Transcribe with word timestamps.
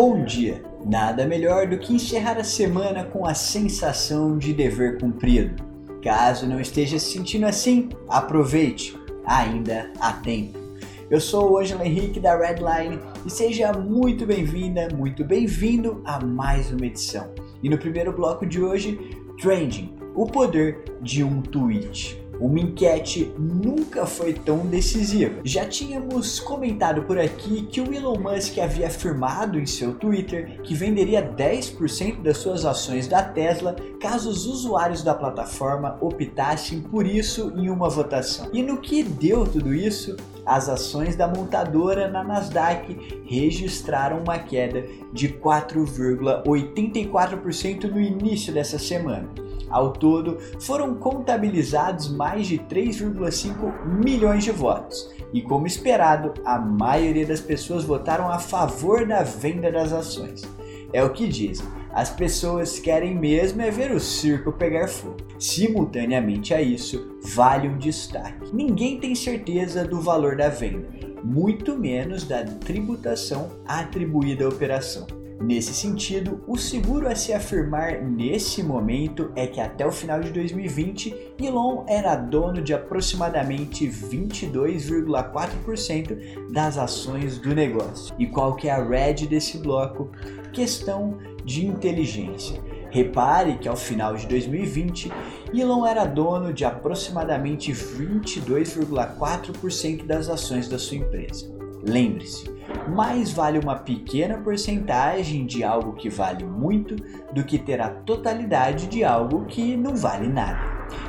Bom 0.00 0.22
dia! 0.22 0.62
Nada 0.86 1.26
melhor 1.26 1.66
do 1.66 1.76
que 1.76 1.92
encerrar 1.92 2.38
a 2.38 2.44
semana 2.44 3.02
com 3.02 3.26
a 3.26 3.34
sensação 3.34 4.38
de 4.38 4.52
dever 4.52 5.00
cumprido. 5.00 5.60
Caso 6.00 6.46
não 6.46 6.60
esteja 6.60 7.00
se 7.00 7.14
sentindo 7.14 7.44
assim, 7.44 7.88
aproveite, 8.08 8.96
ainda 9.26 9.92
há 9.98 10.12
tempo. 10.12 10.56
Eu 11.10 11.20
sou 11.20 11.50
o 11.50 11.58
Ângelo 11.58 11.82
Henrique 11.82 12.20
da 12.20 12.36
Redline 12.36 13.00
e 13.26 13.28
seja 13.28 13.72
muito 13.72 14.24
bem-vinda, 14.24 14.86
muito 14.94 15.24
bem-vindo 15.24 16.00
a 16.04 16.24
mais 16.24 16.70
uma 16.70 16.86
edição. 16.86 17.32
E 17.60 17.68
no 17.68 17.76
primeiro 17.76 18.12
bloco 18.12 18.46
de 18.46 18.62
hoje, 18.62 19.00
Trending, 19.42 19.96
o 20.14 20.26
poder 20.26 20.94
de 21.02 21.24
um 21.24 21.42
tweet. 21.42 22.22
Uma 22.40 22.60
enquete 22.60 23.32
nunca 23.38 24.06
foi 24.06 24.32
tão 24.32 24.58
decisiva. 24.66 25.40
Já 25.44 25.64
tínhamos 25.64 26.38
comentado 26.40 27.02
por 27.02 27.18
aqui 27.18 27.62
que 27.62 27.80
o 27.80 27.92
Elon 27.92 28.18
Musk 28.18 28.58
havia 28.58 28.86
afirmado 28.86 29.58
em 29.58 29.66
seu 29.66 29.94
Twitter 29.94 30.60
que 30.62 30.74
venderia 30.74 31.22
10% 31.22 32.22
das 32.22 32.38
suas 32.38 32.64
ações 32.64 33.08
da 33.08 33.22
Tesla 33.22 33.74
caso 34.00 34.30
os 34.30 34.46
usuários 34.46 35.02
da 35.02 35.14
plataforma 35.14 35.98
optassem 36.00 36.80
por 36.80 37.06
isso 37.06 37.52
em 37.56 37.68
uma 37.68 37.88
votação. 37.88 38.48
E 38.52 38.62
no 38.62 38.78
que 38.78 39.02
deu 39.02 39.46
tudo 39.46 39.74
isso? 39.74 40.16
As 40.48 40.68
ações 40.70 41.14
da 41.14 41.28
montadora 41.28 42.08
na 42.08 42.24
Nasdaq 42.24 43.22
registraram 43.26 44.20
uma 44.20 44.38
queda 44.38 44.82
de 45.12 45.28
4,84% 45.28 47.84
no 47.84 48.00
início 48.00 48.50
dessa 48.50 48.78
semana. 48.78 49.28
Ao 49.68 49.92
todo, 49.92 50.38
foram 50.58 50.94
contabilizados 50.94 52.08
mais 52.08 52.46
de 52.46 52.56
3,5 52.58 54.02
milhões 54.02 54.42
de 54.42 54.50
votos. 54.50 55.14
E 55.34 55.42
como 55.42 55.66
esperado, 55.66 56.32
a 56.46 56.58
maioria 56.58 57.26
das 57.26 57.42
pessoas 57.42 57.84
votaram 57.84 58.30
a 58.30 58.38
favor 58.38 59.04
da 59.04 59.22
venda 59.22 59.70
das 59.70 59.92
ações. 59.92 60.48
É 60.94 61.04
o 61.04 61.12
que 61.12 61.28
dizem. 61.28 61.66
As 61.92 62.10
pessoas 62.10 62.78
querem 62.78 63.14
mesmo 63.14 63.62
é 63.62 63.70
ver 63.70 63.90
o 63.90 64.00
circo 64.00 64.52
pegar 64.52 64.88
fogo. 64.88 65.16
Simultaneamente 65.38 66.54
a 66.54 66.60
isso, 66.60 67.18
vale 67.34 67.68
um 67.68 67.78
destaque. 67.78 68.54
Ninguém 68.54 69.00
tem 69.00 69.14
certeza 69.14 69.84
do 69.84 70.00
valor 70.00 70.36
da 70.36 70.48
venda, 70.48 70.88
muito 71.24 71.76
menos 71.76 72.24
da 72.24 72.44
tributação 72.44 73.50
atribuída 73.66 74.44
à 74.44 74.48
operação. 74.48 75.17
Nesse 75.40 75.72
sentido, 75.72 76.42
o 76.48 76.58
seguro 76.58 77.06
a 77.06 77.14
se 77.14 77.32
afirmar 77.32 78.02
nesse 78.02 78.60
momento 78.60 79.30
é 79.36 79.46
que 79.46 79.60
até 79.60 79.86
o 79.86 79.92
final 79.92 80.20
de 80.20 80.32
2020, 80.32 81.14
Elon 81.40 81.84
era 81.88 82.16
dono 82.16 82.60
de 82.60 82.74
aproximadamente 82.74 83.86
22,4% 83.86 86.50
das 86.50 86.76
ações 86.76 87.38
do 87.38 87.54
negócio. 87.54 88.12
E 88.18 88.26
qual 88.26 88.56
que 88.56 88.66
é 88.68 88.72
a 88.72 88.82
red 88.82 89.28
desse 89.28 89.58
bloco? 89.58 90.10
Questão 90.52 91.18
de 91.44 91.64
inteligência. 91.64 92.60
Repare 92.90 93.58
que 93.58 93.68
ao 93.68 93.76
final 93.76 94.16
de 94.16 94.26
2020, 94.26 95.12
Elon 95.54 95.86
era 95.86 96.04
dono 96.04 96.52
de 96.52 96.64
aproximadamente 96.64 97.72
22,4% 97.72 100.04
das 100.04 100.28
ações 100.28 100.68
da 100.68 100.80
sua 100.80 100.96
empresa. 100.96 101.57
Lembre-se, 101.88 102.44
mais 102.94 103.32
vale 103.32 103.58
uma 103.58 103.74
pequena 103.74 104.36
porcentagem 104.36 105.46
de 105.46 105.64
algo 105.64 105.94
que 105.94 106.10
vale 106.10 106.44
muito 106.44 106.96
do 107.32 107.42
que 107.42 107.58
ter 107.58 107.80
a 107.80 107.88
totalidade 107.88 108.86
de 108.88 109.02
algo 109.02 109.46
que 109.46 109.74
não 109.74 109.96
vale 109.96 110.28
nada. 110.28 110.60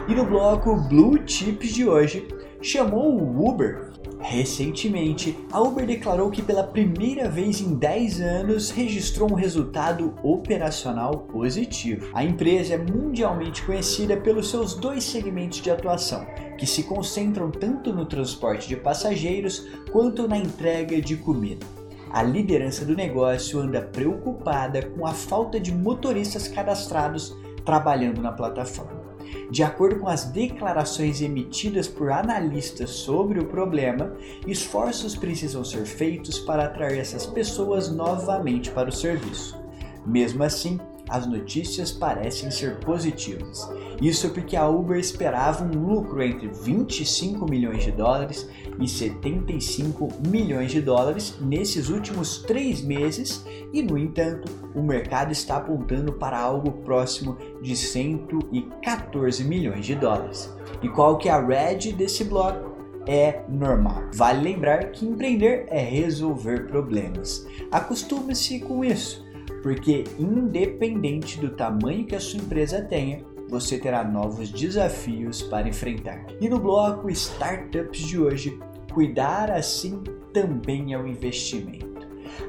E 0.08 0.16
no 0.16 0.26
bloco 0.26 0.78
Blue 0.88 1.20
Chips 1.28 1.74
de 1.74 1.86
hoje, 1.86 2.26
chamou 2.62 3.16
o 3.16 3.50
Uber. 3.50 3.90
Recentemente, 4.20 5.38
a 5.52 5.62
Uber 5.62 5.86
declarou 5.86 6.30
que 6.30 6.42
pela 6.42 6.64
primeira 6.64 7.30
vez 7.30 7.62
em 7.62 7.74
10 7.74 8.20
anos 8.20 8.70
registrou 8.70 9.32
um 9.32 9.36
resultado 9.36 10.14
operacional 10.22 11.20
positivo. 11.32 12.10
A 12.14 12.24
empresa 12.24 12.74
é 12.74 12.78
mundialmente 12.78 13.64
conhecida 13.64 14.18
pelos 14.18 14.50
seus 14.50 14.76
dois 14.76 15.06
segmentos 15.06 15.62
de 15.62 15.72
atuação, 15.72 16.26
que 16.58 16.68
se 16.68 16.84
concentram 16.84 17.50
tanto 17.50 17.94
no 17.94 18.06
transporte 18.06 18.68
de 18.68 18.76
passageiros 18.76 19.68
quanto 19.92 20.28
na 20.28 20.38
entrega 20.38 21.02
de 21.02 21.16
comida. 21.16 21.66
A 22.12 22.22
liderança 22.22 22.84
do 22.84 22.96
negócio 22.96 23.60
anda 23.60 23.82
preocupada 23.82 24.82
com 24.82 25.06
a 25.06 25.14
falta 25.14 25.60
de 25.60 25.72
motoristas 25.72 26.48
cadastrados 26.48 27.36
trabalhando 27.64 28.22
na 28.22 28.32
plataforma. 28.32 29.09
De 29.52 29.64
acordo 29.64 30.00
com 30.00 30.08
as 30.08 30.26
declarações 30.26 31.22
emitidas 31.22 31.88
por 31.88 32.12
analistas 32.12 32.90
sobre 32.92 33.40
o 33.40 33.46
problema, 33.46 34.16
esforços 34.48 35.16
precisam 35.16 35.64
ser 35.64 35.86
feitos 35.86 36.40
para 36.40 36.66
atrair 36.66 37.00
essas 37.00 37.26
pessoas 37.26 37.92
novamente 37.92 38.70
para 38.72 38.90
o 38.90 38.94
serviço. 38.94 39.58
Mesmo 40.06 40.44
assim, 40.44 40.80
as 41.10 41.26
notícias 41.26 41.92
parecem 41.92 42.52
ser 42.52 42.80
positivas. 42.80 43.70
Isso 44.02 44.30
porque 44.30 44.56
a 44.56 44.68
Uber 44.68 44.98
esperava 44.98 45.64
um 45.64 45.86
lucro 45.86 46.22
entre 46.22 46.48
25 46.48 47.50
milhões 47.50 47.84
de 47.84 47.92
dólares 47.92 48.48
e 48.80 48.88
75 48.88 50.08
milhões 50.28 50.72
de 50.72 50.82
dólares 50.82 51.38
nesses 51.42 51.90
últimos 51.90 52.44
três 52.44 52.82
meses, 52.82 53.46
e 53.74 53.82
no 53.82 53.98
entanto, 53.98 54.50
o 54.74 54.82
mercado 54.82 55.32
está 55.32 55.58
apontando 55.58 56.14
para 56.14 56.40
algo 56.40 56.72
próximo 56.84 57.38
de 57.62 57.76
114 57.76 59.44
milhões 59.44 59.86
de 59.86 59.96
dólares. 59.96 60.54
E 60.82 60.88
qual 60.88 61.18
que 61.18 61.28
é 61.28 61.32
a 61.32 61.46
red 61.46 61.92
desse 61.92 62.24
bloco? 62.24 62.70
é 63.08 63.42
normal. 63.50 64.04
Vale 64.14 64.44
lembrar 64.44 64.92
que 64.92 65.04
empreender 65.04 65.66
é 65.70 65.80
resolver 65.80 66.68
problemas. 66.68 67.48
Acostume-se 67.72 68.60
com 68.60 68.86
isso 68.86 69.28
porque 69.62 70.04
independente 70.18 71.40
do 71.40 71.50
tamanho 71.50 72.06
que 72.06 72.16
a 72.16 72.20
sua 72.20 72.40
empresa 72.40 72.82
tenha, 72.82 73.24
você 73.50 73.78
terá 73.78 74.04
novos 74.04 74.52
desafios 74.52 75.42
para 75.42 75.68
enfrentar. 75.68 76.26
E 76.40 76.48
no 76.48 76.60
bloco 76.60 77.10
Startups 77.10 78.02
de 78.02 78.20
hoje, 78.20 78.60
cuidar 78.94 79.52
assim 79.52 80.04
também 80.32 80.94
é 80.94 80.98
um 80.98 81.08
investimento. 81.08 81.90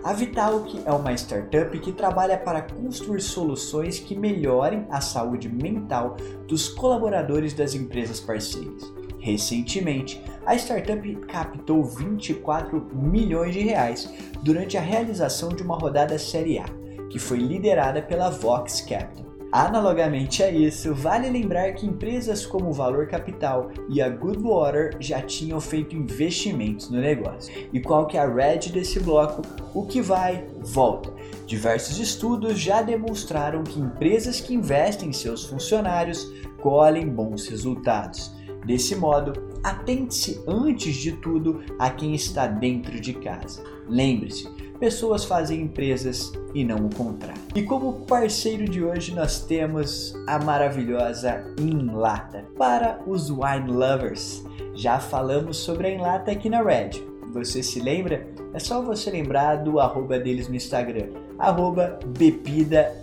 A 0.05 0.13
Vitalk 0.13 0.81
é 0.85 0.93
uma 0.93 1.13
startup 1.15 1.77
que 1.79 1.93
trabalha 1.93 2.39
para 2.39 2.63
construir 2.63 3.21
soluções 3.21 3.99
que 3.99 4.17
melhorem 4.17 4.87
a 4.91 5.01
saúde 5.01 5.49
mental 5.49 6.17
dos 6.47 6.69
colaboradores 6.69 7.55
das 7.55 7.75
empresas 7.75 8.21
parceiras. 8.21 8.93
Recentemente, 9.19 10.23
a 10.47 10.55
startup 10.55 11.15
captou 11.27 11.85
24 11.85 12.89
milhões 12.95 13.53
de 13.53 13.61
reais 13.61 14.11
durante 14.43 14.79
a 14.79 14.81
realização 14.81 15.51
de 15.51 15.63
uma 15.63 15.77
rodada 15.77 16.19
Série 16.19 16.59
A 16.59 16.81
que 17.11 17.19
foi 17.19 17.39
liderada 17.39 18.01
pela 18.01 18.31
Vox 18.31 18.81
Capital. 18.81 19.31
Analogamente 19.53 20.45
a 20.45 20.51
isso, 20.51 20.95
vale 20.95 21.29
lembrar 21.29 21.73
que 21.73 21.85
empresas 21.85 22.47
como 22.47 22.73
Valor 22.73 23.09
Capital 23.09 23.73
e 23.89 24.01
a 24.01 24.09
Goodwater 24.09 24.97
já 25.01 25.21
tinham 25.21 25.61
feito 25.61 25.97
investimentos 25.97 26.89
no 26.89 27.01
negócio. 27.01 27.53
E 27.73 27.81
qual 27.81 28.07
que 28.07 28.17
é 28.17 28.21
a 28.21 28.33
red 28.33 28.71
desse 28.73 29.01
bloco? 29.01 29.43
O 29.75 29.85
que 29.87 30.01
vai, 30.01 30.47
volta. 30.61 31.13
Diversos 31.47 31.99
estudos 31.99 32.61
já 32.61 32.81
demonstraram 32.81 33.65
que 33.65 33.81
empresas 33.81 34.41
que 34.41 34.55
investem 34.55 35.09
em 35.09 35.13
seus 35.13 35.45
funcionários 35.45 36.31
colhem 36.63 37.09
bons 37.09 37.49
resultados. 37.49 38.33
Desse 38.65 38.95
modo, 38.95 39.33
atente-se 39.65 40.41
antes 40.47 40.95
de 40.95 41.11
tudo 41.13 41.61
a 41.77 41.91
quem 41.91 42.15
está 42.15 42.47
dentro 42.47 43.01
de 43.01 43.15
casa. 43.15 43.65
Lembre-se, 43.89 44.49
pessoas 44.81 45.25
fazem 45.25 45.61
empresas 45.61 46.33
e 46.55 46.65
não 46.65 46.87
o 46.87 46.95
contrário. 46.95 47.41
E 47.55 47.63
como 47.63 48.07
parceiro 48.07 48.65
de 48.65 48.83
hoje 48.83 49.15
nós 49.15 49.45
temos 49.45 50.15
a 50.27 50.39
maravilhosa 50.39 51.45
Inlata 51.61 52.47
para 52.59 52.99
os 53.07 53.31
wine 53.31 53.71
lovers. 53.71 54.43
Já 54.75 54.99
falamos 54.99 55.59
sobre 55.59 55.89
a 55.89 55.91
Inlata 55.91 56.33
aqui 56.33 56.49
na 56.49 56.63
Red. 56.63 56.91
Você 57.33 57.63
se 57.63 57.79
lembra? 57.79 58.27
É 58.55 58.59
só 58.59 58.83
você 58.83 59.11
lembrar 59.11 59.57
do 59.57 59.79
arroba 59.79 60.19
deles 60.19 60.49
no 60.49 60.57
Instagram, 60.57 61.11
arroba 61.39 61.99
bebida 62.19 62.99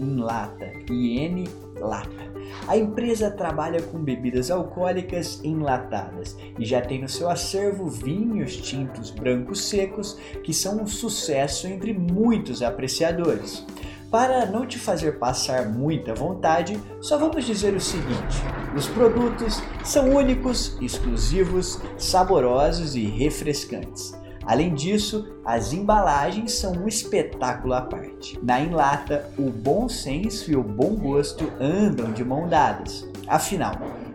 IN 0.90 1.46
lata. 1.80 2.37
A 2.68 2.78
empresa 2.78 3.32
trabalha 3.32 3.82
com 3.82 3.98
bebidas 4.00 4.52
alcoólicas 4.52 5.40
enlatadas 5.44 6.38
e 6.60 6.66
já 6.66 6.82
tem 6.82 7.02
no 7.02 7.10
seu 7.10 7.30
acervo 7.30 7.88
vinhos 7.88 8.58
tintos 8.58 9.10
brancos 9.10 9.70
secos 9.70 10.18
que 10.44 10.54
são 10.54 10.82
um 10.82 10.88
sucesso 10.88 11.68
entre 11.68 11.94
muitos 11.94 12.62
apreciadores. 12.62 13.66
Para 14.10 14.46
não 14.46 14.66
te 14.66 14.80
fazer 14.80 15.20
passar 15.20 15.68
muita 15.70 16.14
vontade, 16.14 16.80
só 17.02 17.18
vamos 17.18 17.46
dizer 17.46 17.74
o 17.74 17.82
seguinte: 17.82 18.38
os 18.76 18.88
produtos 18.88 19.62
são 19.84 20.16
únicos, 20.16 20.78
exclusivos, 20.82 21.82
saborosos 21.98 22.96
e 22.96 23.04
refrescantes. 23.06 24.14
Além 24.48 24.74
disso, 24.74 25.28
as 25.44 25.74
embalagens 25.74 26.54
são 26.54 26.72
um 26.72 26.88
espetáculo 26.88 27.74
à 27.74 27.82
parte. 27.82 28.40
Na 28.42 28.62
Enlata, 28.62 29.30
o 29.38 29.52
bom 29.52 29.90
senso 29.90 30.50
e 30.50 30.56
o 30.56 30.64
bom 30.64 30.96
gosto 30.96 31.52
andam 31.60 32.14
de 32.14 32.24
mão 32.24 32.48
dadas. 32.48 33.06
Afinal, 33.28 33.74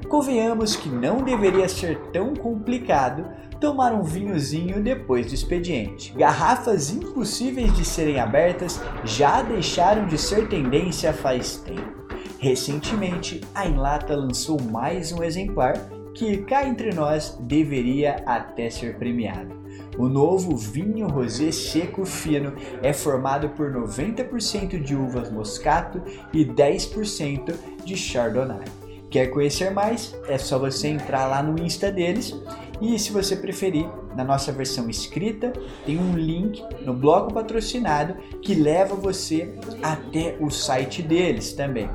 convenhamos 0.09 0.75
que 0.75 0.89
não 0.89 1.19
deveria 1.19 1.69
ser 1.69 1.99
tão 2.13 2.35
complicado 2.35 3.27
tomar 3.61 3.93
um 3.93 4.03
vinhozinho 4.03 4.83
depois 4.83 5.27
do 5.27 5.35
expediente. 5.35 6.15
Garrafas 6.15 6.91
impossíveis 6.91 7.73
de 7.77 7.85
serem 7.85 8.19
abertas 8.19 8.81
já 9.05 9.43
deixaram 9.43 10.07
de 10.07 10.17
ser 10.17 10.49
tendência 10.49 11.13
faz 11.13 11.59
tempo. 11.59 12.07
Recentemente, 12.39 13.43
a 13.55 13.67
Enlata 13.67 14.17
lançou 14.17 14.61
mais 14.61 15.13
um 15.13 15.23
exemplar 15.23 15.75
que, 16.15 16.39
cá 16.39 16.67
entre 16.67 16.93
nós, 16.93 17.39
deveria 17.39 18.23
até 18.27 18.71
ser 18.71 18.97
premiado. 18.99 19.62
O 19.99 20.09
novo 20.09 20.57
vinho 20.57 21.07
rosé 21.07 21.53
seco 21.53 22.05
fino 22.05 22.55
é 22.83 22.93
formado 22.93 23.51
por 23.51 23.71
90% 23.71 24.83
de 24.83 24.95
uvas 24.95 25.31
moscato 25.31 26.03
e 26.33 26.45
10% 26.45 27.55
de 27.85 27.97
chardonnay. 27.97 28.65
Quer 29.11 29.27
conhecer 29.27 29.71
mais? 29.71 30.17
É 30.27 30.39
só 30.39 30.59
você 30.59 30.89
entrar 30.89 31.27
lá 31.27 31.43
no 31.43 31.63
Insta 31.63 31.93
deles 31.93 32.35
e 32.81 32.99
se 32.99 33.13
você 33.13 33.37
preferir, 33.37 33.87
na 34.17 34.25
nossa 34.25 34.51
versão 34.51 34.89
escrita, 34.89 35.53
tem 35.85 35.99
um 35.99 36.17
link 36.17 36.63
no 36.85 36.95
bloco 36.95 37.33
patrocinado 37.33 38.15
que 38.41 38.55
leva 38.55 38.95
você 38.95 39.55
até 39.83 40.37
o 40.41 40.51
site 40.51 41.03
deles 41.03 41.53
também. 41.53 41.91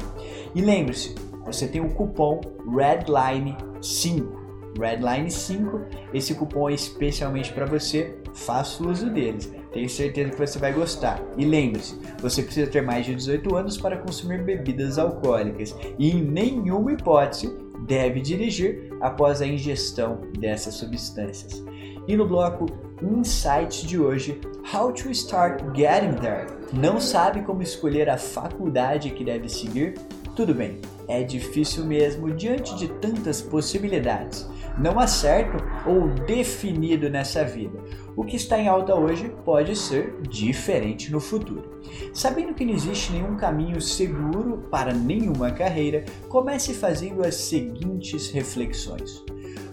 E 0.53 0.61
lembre-se, 0.61 1.15
você 1.43 1.67
tem 1.67 1.81
o 1.81 1.89
cupom 1.89 2.39
REDLINE5 2.67 4.46
Redline 4.79 5.29
5. 5.29 5.81
Esse 6.13 6.33
cupom 6.35 6.69
é 6.69 6.73
especialmente 6.73 7.51
para 7.53 7.65
você, 7.65 8.15
faça 8.33 8.83
uso 8.83 9.09
deles. 9.09 9.51
Tenho 9.71 9.89
certeza 9.89 10.31
que 10.31 10.37
você 10.37 10.57
vai 10.57 10.73
gostar. 10.73 11.21
E 11.37 11.45
lembre-se, 11.45 11.99
você 12.19 12.41
precisa 12.41 12.69
ter 12.69 12.81
mais 12.81 13.05
de 13.05 13.15
18 13.15 13.55
anos 13.55 13.77
para 13.77 13.97
consumir 13.97 14.43
bebidas 14.43 14.97
alcoólicas 14.97 15.75
e 15.99 16.11
em 16.11 16.23
nenhuma 16.23 16.93
hipótese 16.93 17.55
deve 17.87 18.21
dirigir 18.21 18.91
após 19.01 19.41
a 19.41 19.47
ingestão 19.47 20.21
dessas 20.39 20.75
substâncias. 20.75 21.63
E 22.07 22.15
no 22.15 22.27
bloco 22.27 22.65
Insights 23.01 23.81
de 23.83 23.99
hoje, 23.99 24.41
How 24.73 24.91
to 24.91 25.11
Start 25.11 25.61
Getting 25.75 26.15
There. 26.19 26.47
Não 26.73 26.99
sabe 26.99 27.41
como 27.43 27.61
escolher 27.61 28.09
a 28.09 28.17
faculdade 28.17 29.11
que 29.11 29.23
deve 29.23 29.47
seguir? 29.47 29.93
Tudo 30.35 30.53
bem, 30.53 30.79
é 31.07 31.23
difícil 31.23 31.85
mesmo 31.85 32.31
diante 32.31 32.75
de 32.75 32.87
tantas 32.87 33.41
possibilidades. 33.41 34.47
Não 34.77 34.99
há 34.99 35.07
certo 35.07 35.57
ou 35.89 36.07
definido 36.25 37.09
nessa 37.09 37.43
vida. 37.43 37.79
O 38.15 38.23
que 38.23 38.35
está 38.35 38.59
em 38.59 38.67
alta 38.67 38.93
hoje 38.93 39.33
pode 39.43 39.75
ser 39.75 40.21
diferente 40.21 41.11
no 41.11 41.19
futuro. 41.19 41.81
Sabendo 42.13 42.53
que 42.53 42.65
não 42.65 42.73
existe 42.73 43.11
nenhum 43.13 43.35
caminho 43.37 43.81
seguro 43.81 44.67
para 44.69 44.93
nenhuma 44.93 45.51
carreira, 45.51 46.03
comece 46.27 46.73
fazendo 46.73 47.25
as 47.25 47.35
seguintes 47.35 48.29
reflexões. 48.29 49.23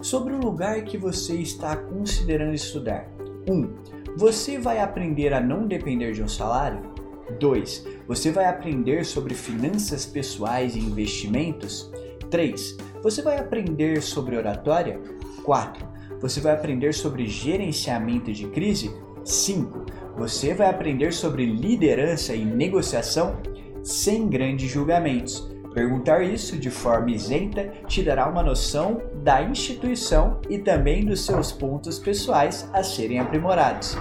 Sobre 0.01 0.35
o 0.35 0.39
lugar 0.39 0.83
que 0.85 0.97
você 0.97 1.35
está 1.35 1.77
considerando 1.77 2.55
estudar. 2.55 3.11
1. 3.49 3.53
Um, 3.53 3.75
você 4.17 4.59
vai 4.59 4.79
aprender 4.79 5.35
a 5.35 5.41
não 5.41 5.67
depender 5.67 6.13
de 6.13 6.23
um 6.23 6.29
salário? 6.29 6.94
2. 7.39 7.87
Você 8.07 8.31
vai 8.31 8.47
aprender 8.47 9.05
sobre 9.05 9.35
finanças 9.35 10.05
pessoais 10.07 10.77
e 10.77 10.81
investimentos? 10.81 11.91
3. 12.31 12.77
Você 13.03 13.23
vai 13.23 13.39
aprender 13.39 14.03
sobre 14.03 14.37
oratória? 14.37 15.01
4. 15.45 15.87
Você 16.21 16.41
vai 16.41 16.55
aprender 16.55 16.95
sobre 16.95 17.27
gerenciamento 17.27 18.33
de 18.33 18.47
crise? 18.47 18.91
5. 19.25 19.87
Você 20.17 20.55
vai 20.55 20.71
aprender 20.71 21.13
sobre 21.13 21.45
liderança 21.47 22.35
e 22.35 22.45
negociação? 22.45 23.37
Sem 23.83 24.29
grandes 24.29 24.71
julgamentos. 24.71 25.53
Perguntar 25.75 26.23
isso 26.23 26.57
de 26.57 26.71
forma 26.71 27.11
isenta 27.11 27.73
te 27.89 28.01
dará 28.01 28.29
uma 28.29 28.45
noção 28.45 29.03
da 29.25 29.43
instituição 29.43 30.41
e 30.49 30.57
também 30.57 31.05
dos 31.05 31.27
seus 31.27 31.51
pontos 31.51 31.99
pessoais 31.99 32.71
a 32.73 32.85
serem 32.85 33.19
aprimorados. 33.19 33.99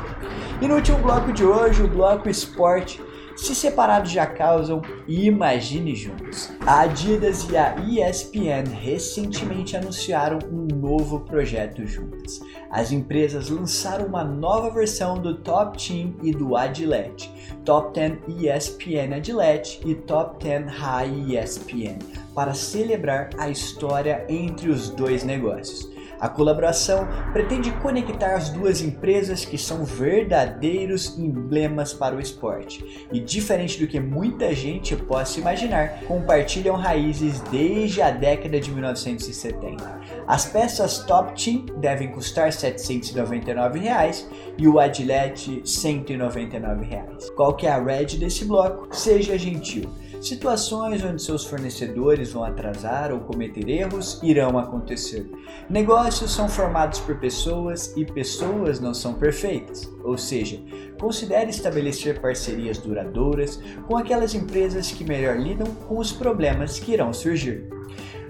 E 0.61 0.67
no 0.67 0.75
último 0.75 0.99
bloco 0.99 1.33
de 1.33 1.43
hoje, 1.43 1.81
o 1.81 1.87
bloco 1.87 2.29
esporte 2.29 3.01
se 3.35 3.55
separados 3.55 4.11
já 4.11 4.25
causam, 4.25 4.81
imagine 5.07 5.95
juntos. 5.95 6.51
A 6.65 6.81
Adidas 6.81 7.47
e 7.49 7.57
a 7.57 7.75
ESPN 7.77 8.69
recentemente 8.73 9.75
anunciaram 9.75 10.39
um 10.51 10.67
novo 10.75 11.21
projeto 11.21 11.85
juntas. 11.85 12.41
As 12.69 12.91
empresas 12.91 13.49
lançaram 13.49 14.05
uma 14.05 14.23
nova 14.23 14.69
versão 14.69 15.17
do 15.17 15.35
Top 15.35 15.77
Team 15.77 16.15
e 16.21 16.31
do 16.31 16.55
Adilette, 16.55 17.31
Top 17.63 17.93
10 17.93 18.19
ESPN 18.27 19.15
Adilette 19.15 19.79
e 19.85 19.95
Top 19.95 20.43
10 20.43 20.71
High 20.71 21.35
ESPN, 21.35 21.99
para 22.33 22.53
celebrar 22.53 23.29
a 23.37 23.49
história 23.49 24.25
entre 24.27 24.69
os 24.69 24.89
dois 24.89 25.23
negócios. 25.23 25.92
A 26.23 26.29
colaboração 26.29 27.05
pretende 27.33 27.69
conectar 27.81 28.35
as 28.35 28.47
duas 28.47 28.79
empresas 28.79 29.43
que 29.43 29.57
são 29.57 29.83
verdadeiros 29.83 31.19
emblemas 31.19 31.91
para 31.91 32.15
o 32.15 32.21
esporte 32.21 33.05
e, 33.11 33.19
diferente 33.19 33.77
do 33.77 33.85
que 33.85 33.99
muita 33.99 34.55
gente 34.55 34.95
possa 34.95 35.41
imaginar, 35.41 35.99
compartilham 36.07 36.77
raízes 36.77 37.41
desde 37.51 38.01
a 38.01 38.09
década 38.09 38.57
de 38.57 38.71
1970. 38.71 39.99
As 40.25 40.45
peças 40.45 40.99
Top 40.99 41.33
Team 41.33 41.65
devem 41.81 42.09
custar 42.09 42.53
799 42.53 43.79
reais, 43.79 44.25
e 44.57 44.67
o 44.67 44.79
Adilete 44.79 45.61
199 45.65 46.85
reais. 46.85 47.29
Qual 47.31 47.53
que 47.53 47.67
é 47.67 47.71
a 47.71 47.83
red 47.83 48.17
desse 48.17 48.45
bloco? 48.45 48.95
Seja 48.95 49.37
gentil. 49.37 49.89
Situações 50.23 51.03
onde 51.03 51.21
seus 51.21 51.43
fornecedores 51.43 52.31
vão 52.31 52.45
atrasar 52.45 53.11
ou 53.11 53.19
cometer 53.19 53.67
erros 53.67 54.21
irão 54.23 54.57
acontecer. 54.57 55.29
Negócios 55.69 56.33
são 56.33 56.47
formados 56.47 57.01
por 57.01 57.19
pessoas 57.19 57.93
e 57.97 58.05
pessoas 58.05 58.79
não 58.79 58.93
são 58.93 59.15
perfeitas. 59.15 59.91
Ou 60.01 60.17
seja, 60.17 60.61
considere 60.97 61.49
estabelecer 61.49 62.21
parcerias 62.21 62.77
duradouras 62.77 63.61
com 63.85 63.97
aquelas 63.97 64.33
empresas 64.33 64.89
que 64.91 65.03
melhor 65.03 65.37
lidam 65.37 65.67
com 65.89 65.97
os 65.97 66.13
problemas 66.13 66.79
que 66.79 66.93
irão 66.93 67.11
surgir. 67.11 67.67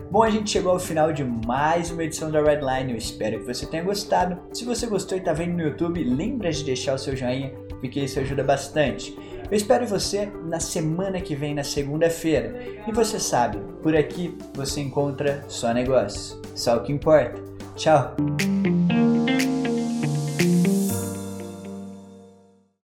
Bom, 0.10 0.24
a 0.24 0.32
gente 0.32 0.50
chegou 0.50 0.72
ao 0.72 0.80
final 0.80 1.14
de 1.14 1.24
mais 1.24 1.92
uma 1.92 2.04
edição 2.04 2.32
da 2.32 2.42
Redline. 2.42 2.94
Eu 2.94 2.98
espero 2.98 3.40
que 3.40 3.46
você 3.46 3.68
tenha 3.68 3.84
gostado. 3.84 4.40
Se 4.52 4.66
você 4.66 4.88
gostou 4.88 5.16
e 5.16 5.22
está 5.22 5.32
vendo 5.32 5.54
no 5.54 5.62
YouTube, 5.62 6.04
lembra 6.04 6.52
de 6.52 6.64
deixar 6.64 6.96
o 6.96 7.00
seu 7.00 7.16
joinha, 7.16 7.54
porque 7.80 8.00
isso 8.00 8.20
ajuda 8.20 8.44
bastante. 8.44 9.16
Eu 9.50 9.58
espero 9.58 9.86
você 9.86 10.32
na 10.46 10.60
semana 10.60 11.22
que 11.22 11.36
vem, 11.36 11.54
na 11.54 11.64
segunda-feira. 11.64 12.56
E 12.88 12.92
você 12.92 13.20
sabe, 13.20 13.60
por 13.82 13.96
aqui 13.96 14.38
você 14.54 14.82
encontra 14.82 15.44
só 15.48 15.74
negócios. 15.74 16.40
Só 16.56 16.78
o 16.78 16.84
que 16.84 16.92
importa. 16.92 17.42
Tchau! 17.76 18.16